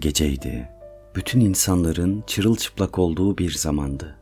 Geceydi. 0.00 0.68
Bütün 1.14 1.40
insanların 1.40 2.24
çırılçıplak 2.26 2.98
olduğu 2.98 3.38
bir 3.38 3.50
zamandı. 3.50 4.16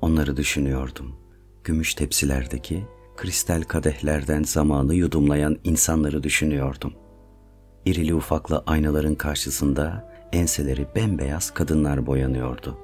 Onları 0.00 0.36
düşünüyordum. 0.36 1.16
Gümüş 1.64 1.94
tepsilerdeki 1.94 2.84
kristal 3.16 3.62
kadehlerden 3.62 4.42
zamanı 4.42 4.94
yudumlayan 4.94 5.58
insanları 5.64 6.22
düşünüyordum. 6.22 6.94
İrili 7.84 8.14
ufaklı 8.14 8.62
aynaların 8.66 9.14
karşısında 9.14 10.12
enseleri 10.32 10.86
bembeyaz 10.96 11.54
kadınlar 11.54 12.06
boyanıyordu. 12.06 12.78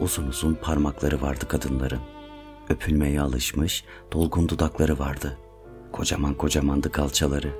Uzun 0.00 0.26
uzun 0.26 0.54
parmakları 0.54 1.22
vardı 1.22 1.48
kadınların. 1.48 2.00
Öpülmeye 2.68 3.20
alışmış 3.20 3.84
dolgun 4.12 4.48
dudakları 4.48 4.98
vardı. 4.98 5.38
Kocaman 5.92 6.34
kocamandı 6.34 6.92
kalçaları. 6.92 7.50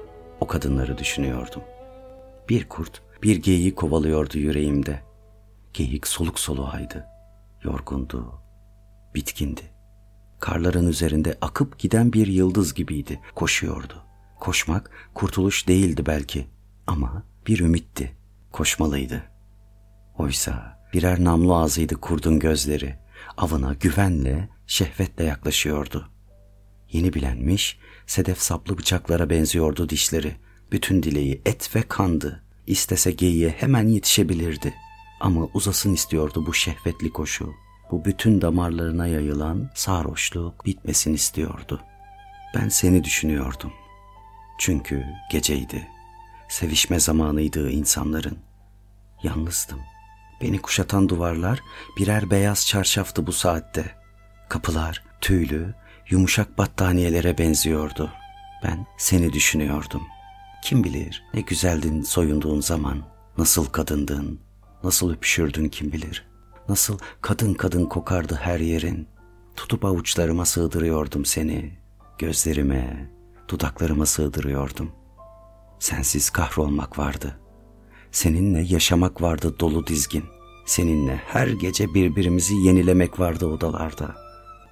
O 0.41 0.46
kadınları 0.46 0.98
düşünüyordum. 0.98 1.62
Bir 2.48 2.68
kurt 2.68 3.05
bir 3.23 3.37
geyiği 3.37 3.75
kovalıyordu 3.75 4.38
yüreğimde. 4.38 5.02
Geyik 5.73 6.06
soluk 6.06 6.41
soluğaydı. 6.41 7.06
Yorgundu, 7.65 8.41
bitkindi. 9.15 9.62
Karların 10.41 10.87
üzerinde 10.87 11.39
akıp 11.41 11.79
giden 11.79 12.12
bir 12.12 12.27
yıldız 12.27 12.75
gibiydi, 12.75 13.20
koşuyordu. 13.34 14.02
Koşmak 14.41 14.91
kurtuluş 15.15 15.69
değildi 15.69 16.06
belki 16.06 16.47
ama 16.87 17.23
bir 17.47 17.61
ümitti. 17.61 18.16
Koşmalıydı. 18.52 19.23
Oysa 20.19 20.87
birer 20.92 21.25
namlu 21.25 21.56
ağzıydı 21.56 21.97
kurdun 21.97 22.39
gözleri. 22.39 22.98
Avına 23.37 23.75
güvenle, 23.75 24.48
şehvetle 24.67 25.25
yaklaşıyordu. 25.25 26.11
Yeni 26.92 27.12
bilenmiş, 27.12 27.78
sedef 28.06 28.41
saplı 28.41 28.78
bıçaklara 28.78 29.30
benziyordu 29.30 29.89
dişleri. 29.89 30.37
Bütün 30.73 31.03
dileği 31.03 31.42
et 31.47 31.77
ve 31.77 31.83
kandı. 31.83 32.42
İstese 32.66 33.12
geyiğe 33.12 33.51
hemen 33.51 33.88
yetişebilirdi. 33.88 34.75
Ama 35.20 35.48
uzasın 35.55 35.95
istiyordu 35.95 36.47
bu 36.47 36.55
şehvetli 36.55 37.11
koşu. 37.11 37.55
Bu 37.91 38.05
bütün 38.05 38.41
damarlarına 38.41 39.06
yayılan 39.06 39.70
sarhoşluk 39.75 40.67
bitmesin 40.67 41.14
istiyordu. 41.14 41.81
Ben 42.55 42.69
seni 42.69 43.05
düşünüyordum. 43.05 43.72
Çünkü 44.59 45.05
geceydi. 45.33 45.89
Sevişme 46.48 47.00
zamanıydı 47.00 47.70
insanların. 47.70 48.39
Yalnızdım. 49.22 49.81
Beni 50.41 50.59
kuşatan 50.59 51.09
duvarlar 51.09 51.61
birer 51.98 52.31
beyaz 52.31 52.67
çarşaftı 52.67 53.27
bu 53.27 53.33
saatte. 53.33 53.84
Kapılar 54.48 55.05
tüylü, 55.20 55.75
yumuşak 56.11 56.59
battaniyelere 56.59 57.39
benziyordu. 57.39 58.12
Ben 58.64 58.87
seni 58.98 59.33
düşünüyordum. 59.33 60.03
Kim 60.67 60.84
bilir 60.84 61.25
ne 61.34 61.41
güzeldin 61.41 62.03
soyunduğun 62.03 62.61
zaman, 62.61 63.03
nasıl 63.39 63.67
kadındın, 63.67 64.41
nasıl 64.84 65.12
öpüşürdün 65.12 65.69
kim 65.69 65.92
bilir. 65.92 66.27
Nasıl 66.69 66.98
kadın 67.20 67.55
kadın 67.55 67.86
kokardı 67.86 68.34
her 68.42 68.61
yerin. 68.61 69.09
Tutup 69.56 69.84
avuçlarıma 69.84 70.44
sığdırıyordum 70.44 71.25
seni. 71.25 71.78
Gözlerime, 72.19 73.11
dudaklarıma 73.48 74.06
sığdırıyordum. 74.06 74.91
Sensiz 75.78 76.31
kahrolmak 76.31 76.98
vardı. 76.98 77.41
Seninle 78.11 78.61
yaşamak 78.61 79.22
vardı 79.22 79.56
dolu 79.61 79.87
dizgin. 79.87 80.25
Seninle 80.64 81.17
her 81.27 81.48
gece 81.48 81.94
birbirimizi 81.94 82.55
yenilemek 82.55 83.20
vardı 83.20 83.47
odalarda. 83.47 84.14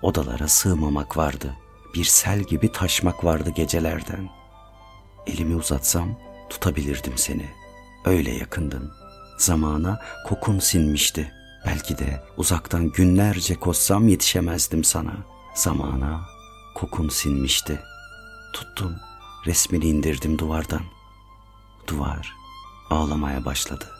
Odalara 0.03 0.49
sığmamak 0.49 1.17
vardı. 1.17 1.55
Bir 1.95 2.05
sel 2.05 2.41
gibi 2.41 2.73
taşmak 2.73 3.25
vardı 3.25 3.51
gecelerden. 3.57 4.44
Elimi 5.27 5.57
uzatsam 5.57 6.17
tutabilirdim 6.51 7.19
seni. 7.19 7.51
Öyle 8.05 8.31
yakındın. 8.31 8.93
Zamana 9.39 10.01
kokun 10.27 10.59
sinmişti. 10.59 11.33
Belki 11.67 11.99
de 11.99 12.23
uzaktan 12.37 12.91
günlerce 12.93 13.55
koşsam 13.55 14.09
yetişemezdim 14.09 14.85
sana. 14.85 15.17
Zamana 15.55 16.21
kokun 16.75 17.09
sinmişti. 17.09 17.83
Tuttum, 18.53 18.97
resmini 19.47 19.85
indirdim 19.85 20.39
duvardan. 20.39 20.83
Duvar 21.89 22.35
ağlamaya 22.91 23.45
başladı. 23.45 23.91